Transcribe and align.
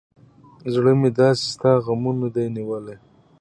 زړه 0.73 0.91
مې 0.99 1.09
داسې 1.19 1.43
ستا 1.53 1.71
غمونه 1.85 2.27
دى 2.35 2.45
نيولى. 2.55 2.95